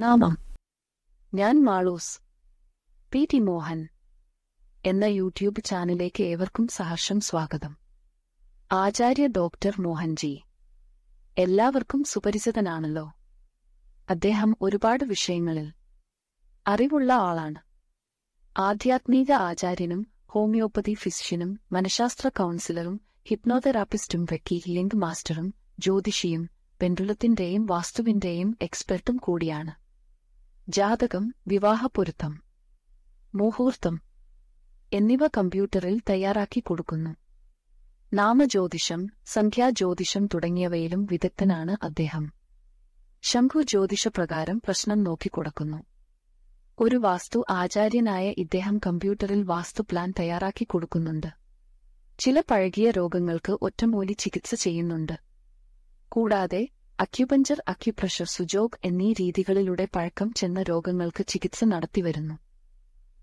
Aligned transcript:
പ്രണാമം 0.00 0.38
ഞാൻ 1.34 1.64
Malu's. 1.64 2.20
P 3.12 3.28
T 3.32 3.38
Mohan 3.38 3.88
എന്ന 4.86 5.04
യൂട്യൂബ് 5.04 5.64
ചാനലിലേക്ക് 5.64 6.22
ഏവർക്കും 6.22 6.68
സഹർഷം 6.68 7.20
സ്വാഗതം. 7.20 7.76
ആചാര്യ 8.72 9.26
ഡോക്ടർ 9.26 9.80
മോഹൻജി 9.80 10.42
എല്ലാവർക്കും 11.38 12.04
സുപരിചിതനാണല്ലോ. 12.04 13.12
അദ്ദേഹം 14.10 14.56
ഒരുപാട് 14.62 15.04
വിഷയങ്ങളിൽ 15.04 15.72
അറിവുള്ള 16.66 17.12
ആളാണ്. 17.12 17.60
ആധ്യാത്മിക 18.58 19.32
ആചാര്യനും 19.32 20.06
ഹോമിയോപ്പതി 20.26 20.94
ഫിസിഷ്യനും 20.94 21.60
മനഃശാസ്ത്ര 21.72 22.28
കൗൺസിലറും 22.28 23.00
ഹിപ്നോതെറാപ്പിസ്റ്റും 23.28 24.24
വെക്കി 24.24 24.62
ഹീലിംഗ് 24.66 24.96
മാസ്റ്ററും 24.96 25.54
ജ്യോതിഷിയും 25.78 26.50
പെൻഡുലത്തിന്റെയും 26.82 27.66
വാസ്തുവിന്റെയും 27.66 28.58
എക്സ്പെർട്ടും 28.62 29.16
കൂടിയാണ്. 29.16 29.79
ജാതകം 30.70 31.34
വിവാഹപ്പൊരുത്തം 31.46 32.42
മുഹൂർത്തം 33.34 34.00
എന്നിവ 34.92 35.26
കമ്പ്യൂട്ടറിൽ 35.26 36.00
തയ്യാറാക്കി 36.10 36.60
കൊടുക്കുന്നു. 36.60 37.16
നാമജ്യോതിഷം 38.14 39.08
സംഖ്യാജ്യോതിഷം 39.26 40.26
തുടങ്ങിയവയിലും 40.26 41.06
വിദഗ്ധനാണ് 41.10 41.76
അദ്ദേഹം. 41.82 42.32
ശംഖു 43.22 43.62
ജ്യോതിഷപ്രകാരം 43.62 44.60
പ്രശ്നം 44.64 45.02
നോക്കിക്കൊടുക്കുന്നു 45.02 45.82
ഒരു 46.78 46.96
വാസ്തു 46.96 47.44
ആചാര്യനായ 47.50 48.34
ഇദ്ദേഹം 48.38 48.78
കമ്പ്യൂട്ടറിൽ 48.78 49.42
വാസ്തു 49.42 49.82
പ്ലാൻ 49.82 50.12
തയ്യാറാക്കി 50.18 50.64
കൊടുക്കുന്നുണ്ട്. 50.64 51.26
ചില 52.18 52.42
പഴകിയ 52.50 52.90
രോഗങ്ങൾക്ക് 52.90 53.58
ഒറ്റമൂലി 53.62 54.12
ചികിത്സ 54.12 54.54
ചെയ്യുന്നുണ്ട്. 54.54 55.18
കൂടാതെ 56.08 56.68
അക്യുപഞ്ചർ 57.00 57.62
അക്യുപ്രഷർ 57.68 58.24
സുജോഗ് 58.26 58.78
എന്നീ 58.84 59.12
രീതികളിലൂടെ 59.12 59.88
പഴക്കം 59.96 60.34
ചെന്ന 60.34 60.62
രോഗങ്ങൾക്ക് 60.62 61.26
ചികിത്സ 61.26 61.64
നടത്തിവരുന്നു. 61.64 62.34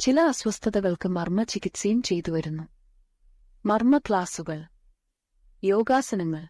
ചില 0.00 0.20
അസ്വസ്ഥതകൾക്ക് 0.20 1.08
മർമ്മ 1.08 1.42
ചികിത്സയും 1.42 2.02
ചെയ്തുവരുന്നു. 2.02 2.62
മർമ്മ 3.66 3.98
ക്ലാസുകൾ 3.98 4.64
യോഗാസനങ്ങൾ 5.64 6.46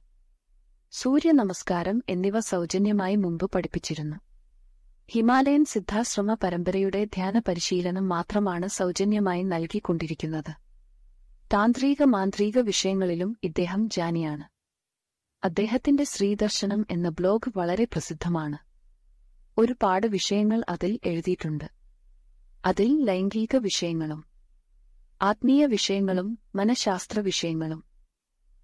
സൂര്യ 0.92 1.33
നമസ്കാരം 1.33 2.02
എന്നിവ 2.08 2.38
സൗജന്യമായി 2.41 3.16
മുമ്പ് 3.16 3.50
പഠിപ്പിച്ചിരുന്നു. 3.50 4.16
ഹിമാലയൻ 5.08 5.64
സിദ്ധാശ്രമ 5.64 6.34
പരമ്പരയുടെ 6.34 7.05
ധ്യാന 7.05 7.38
പരിശീലനം 7.38 8.08
മാത്രമാണ് 8.08 8.69
സൗജന്യമായി 8.69 9.42
നൽകിക്കൊണ്ടിരിക്കുന്നത്. 9.42 10.53
താന്ത്രിക 11.55 12.03
മാന്ത്രിക 12.03 12.58
വിഷയങ്ങളിലും 12.58 13.36
ഇദ്ദേഹം 13.42 13.88
ജാനിയാണ്. 13.88 14.57
അദ്ദേഹത്തിന്റെ 15.44 16.05
ശ്രീദർശനം 16.05 16.86
എന്ന 16.91 17.08
ബ്ലോഗ് 17.08 17.53
വളരെ 17.56 17.84
പ്രസിദ്ധമാണ്. 17.84 18.58
ഒരുപാട് 19.58 20.06
വിഷയങ്ങൾ 20.06 20.64
അതിൽ 20.69 21.00
എഴുതിയിട്ടുണ്ട്. 21.06 21.64
അതിൽ 22.67 23.05
ലൈംഗിക 23.05 23.56
വിഷയങ്ങളും 23.56 24.25
ആത്മീയ 25.22 25.66
വിഷയങ്ങളും 25.66 26.39
മനഃശാസ്ത്ര 26.55 27.20
വിഷയങ്ങളും 27.20 27.84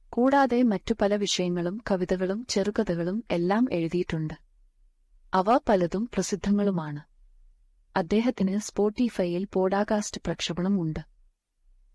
കൂടാതെ 0.08 0.62
മറ്റു 0.62 0.94
പല 1.02 1.14
വിഷയങ്ങളും 1.14 1.80
കവിതകളും 1.90 2.46
ചെറുകഥകളും 2.48 3.24
എല്ലാം 3.30 3.66
എഴുതിയിട്ടുണ്ട്. 3.72 4.34
അവ 5.34 5.60
പലതും 5.68 6.10
പ്രസിദ്ധങ്ങളുമാണ്. 6.14 7.00
അദ്ദേഹത്തിന് 7.98 8.58
സ്പോട്ടിഫൈയിൽ 8.58 9.46
പോഡാകാസ്റ്റ് 9.52 10.20
പ്രക്ഷേപണം 10.26 10.82
ഉണ്ട്. 10.82 11.00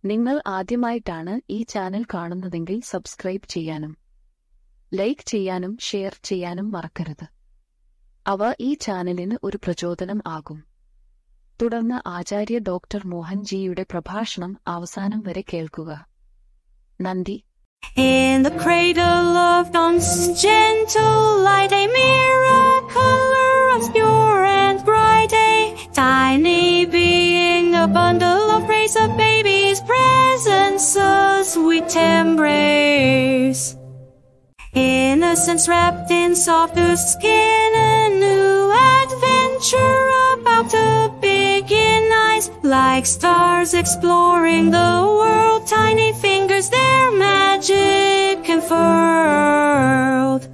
നിങ്ങൾ 0.06 0.42
ആദ്യമായിട്ടാണ് 0.48 1.42
ഈ 1.50 1.64
ചാനൽ 1.64 2.06
കാണുന്നതെങ്കിൽ 2.14 2.82
സബ്സ്ക്രൈബ് 2.82 3.50
ചെയ്യാനും. 3.50 4.09
ലൈക്ക് 4.94 5.26
ചെയ്യാനും 5.26 5.78
ഷെയർ 5.82 6.16
ചെയ്യാനും 6.24 6.72
മറക്കരുത്. 6.72 7.26
അവ 8.28 8.54
ഈ 8.60 8.74
ചാനലിന് 8.74 9.38
ഒരു 9.44 9.58
പ്രചോദനം 9.58 10.22
ആകും. 10.28 10.64
തുടർന്ന് 11.62 12.10
ആചാര്യ 12.10 12.60
ഡോക്ടർ 12.60 13.08
മോഹൻജിയുടെ 13.08 13.86
പ്രഭാഷണം 13.92 14.58
അവസാനം 14.68 15.24
വരെ 15.28 15.44
കേൾക്കുക. 15.54 16.08
നന്ദി. 17.02 17.44
In 17.98 18.44
the 18.44 18.56
cradle 18.56 19.34
of 19.38 19.68
dawn's 19.68 20.20
gentle 20.26 21.40
light, 21.42 21.74
I 21.74 21.88
mirror 21.88 22.19
Innocence 35.30 35.68
wrapped 35.68 36.10
in 36.10 36.36
softest 36.36 37.14
skin, 37.14 37.72
a 37.76 38.10
new 38.10 38.72
adventure 39.04 40.10
about 40.34 40.72
to 40.72 41.14
begin. 41.22 42.10
Eyes 42.12 42.50
like 42.64 43.06
stars 43.06 43.76
exploring 43.76 44.72
the 44.72 45.04
world, 45.20 45.68
tiny 45.68 46.14
fingers 46.14 46.70
their 46.70 47.12
magic 47.12 48.50
unfurled. 48.50 50.48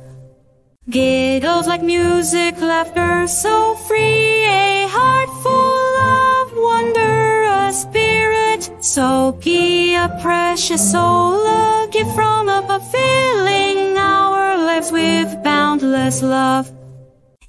Giggles 0.90 1.68
like 1.68 1.82
music, 1.82 2.60
laughter 2.60 3.28
so 3.28 3.76
free, 3.88 4.44
a 4.44 4.90
heart 4.90 5.30
full 5.42 5.96
of 6.20 6.52
wonder, 6.54 7.44
a 7.44 7.72
spirit 7.72 8.70
so 8.84 9.40
key, 9.40 9.96
a 9.96 10.10
precious 10.22 10.92
soul, 10.92 11.46
a 11.46 11.88
gift 11.90 12.14
from 12.14 12.50
above, 12.50 12.84
boundless 16.06 16.22
love. 16.22 16.72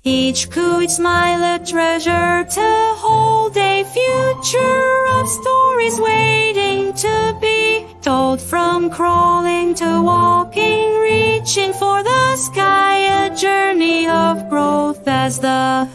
Each 0.02 0.48
cooed 0.50 0.90
smile 0.90 1.42
a 1.56 1.58
treasure 1.58 2.44
to 2.44 2.68
hold 3.04 3.56
a 3.56 3.84
future 3.84 5.06
of 5.16 5.28
stories 5.28 6.00
waiting 6.00 6.94
to 6.94 7.36
be 7.40 7.86
told 8.00 8.40
from 8.40 8.88
crawling 8.90 9.74
to 9.74 10.02
walking, 10.02 10.94
reaching 11.00 11.72
for 11.74 12.02
the 12.02 12.36
sky, 12.36 13.26
a 13.26 13.36
journey 13.36 14.08
of 14.08 14.48
growth 14.48 15.06
as 15.06 15.38
the 15.38 15.88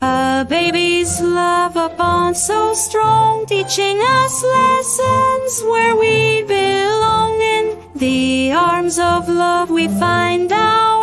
a 0.00 0.46
baby's 0.48 1.20
love 1.20 1.74
bond 1.98 2.36
so 2.36 2.72
strong, 2.74 3.46
teaching 3.46 3.98
us 4.00 4.42
lessons 4.42 5.62
where 5.70 5.96
we 5.96 6.42
belong 6.44 7.40
in 7.40 7.66
the 7.96 8.52
arms 8.52 8.98
of 8.98 9.28
love. 9.28 9.70
We 9.70 9.88
find 9.88 10.52
our 10.52 10.93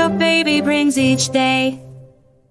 a 0.00 0.08
baby 0.08 0.60
brings 0.62 0.96
each 0.96 1.28
day. 1.28 1.78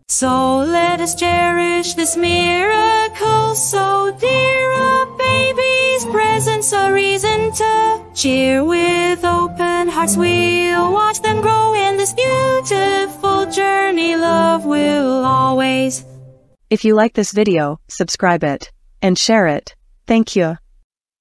So 0.08 0.60
let 0.60 1.00
us 1.00 1.16
cherish 1.16 1.94
this 1.96 2.16
miracle 2.16 3.56
so 3.56 4.16
dear, 4.20 4.72
a 4.72 5.06
baby's 5.18 6.06
presence, 6.06 6.72
a 6.74 6.92
reason 6.94 7.52
to 7.54 8.04
cheer 8.14 8.64
with 8.64 9.24
open 9.24 9.88
hearts. 9.88 10.16
We'll 10.18 10.94
watch 10.94 11.22
them 11.22 11.42
grow 11.42 11.74
in 11.74 11.98
this 11.98 12.14
beautiful 12.14 13.52
journey. 13.52 14.16
Love 14.16 14.66
will 14.66 15.26
always 15.26 16.06
If 16.70 16.86
you 16.86 16.94
like 16.94 17.14
this 17.14 17.32
video, 17.32 17.80
subscribe 17.88 18.44
it 18.44 18.72
and 19.02 19.18
share 19.18 19.48
it. 19.48 19.76
Thank 20.06 20.36
you. 20.36 20.58